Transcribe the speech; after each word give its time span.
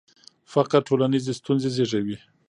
فقر 0.53 0.79
ټولنیزې 0.87 1.33
ستونزې 1.39 1.69
زیږوي. 1.75 2.17